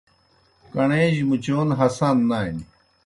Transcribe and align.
کݨے 0.73 1.01
جیْ 1.13 1.23
مُچون 1.29 1.67
ہسان 1.79 2.17
نانیْ۔ 2.29 2.63